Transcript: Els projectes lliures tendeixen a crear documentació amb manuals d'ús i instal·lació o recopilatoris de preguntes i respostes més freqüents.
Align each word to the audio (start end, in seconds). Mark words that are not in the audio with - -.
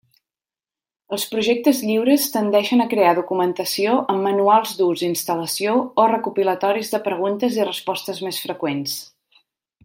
Els 1.17 1.25
projectes 1.33 1.81
lliures 1.89 2.23
tendeixen 2.35 2.81
a 2.85 2.87
crear 2.93 3.11
documentació 3.19 3.93
amb 4.15 4.27
manuals 4.29 4.73
d'ús 4.79 5.05
i 5.05 5.07
instal·lació 5.11 5.77
o 6.05 6.07
recopilatoris 6.15 6.91
de 6.97 7.03
preguntes 7.11 7.61
i 7.61 7.69
respostes 7.71 8.25
més 8.31 8.43
freqüents. 8.49 8.99